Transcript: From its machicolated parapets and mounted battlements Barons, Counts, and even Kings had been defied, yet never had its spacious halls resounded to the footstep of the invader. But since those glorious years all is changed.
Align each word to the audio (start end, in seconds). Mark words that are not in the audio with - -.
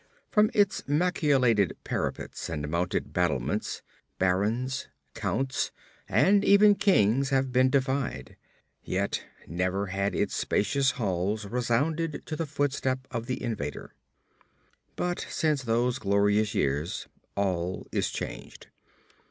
From 0.31 0.49
its 0.55 0.81
machicolated 0.87 1.73
parapets 1.83 2.49
and 2.49 2.67
mounted 2.67 3.13
battlements 3.13 3.83
Barons, 4.17 4.87
Counts, 5.13 5.71
and 6.09 6.43
even 6.43 6.73
Kings 6.73 7.29
had 7.29 7.51
been 7.51 7.69
defied, 7.69 8.35
yet 8.81 9.23
never 9.45 9.85
had 9.93 10.15
its 10.15 10.33
spacious 10.35 10.89
halls 10.97 11.45
resounded 11.45 12.23
to 12.25 12.35
the 12.35 12.47
footstep 12.47 13.07
of 13.11 13.27
the 13.27 13.43
invader. 13.43 13.93
But 14.95 15.19
since 15.29 15.61
those 15.61 15.99
glorious 15.99 16.55
years 16.55 17.07
all 17.37 17.85
is 17.91 18.09
changed. 18.09 18.69